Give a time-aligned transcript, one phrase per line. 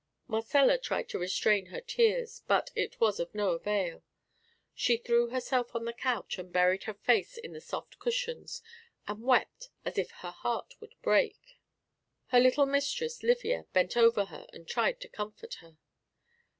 [0.27, 4.01] Marcella tried to restrain her tears, but it was of no avail.
[4.73, 8.63] She threw herself on the couch, and buried her face in the soft cushions,
[9.07, 11.59] and wept as if her heart would break.
[12.29, 15.77] Her little mistress Livia bent over her, and tried to comfort her.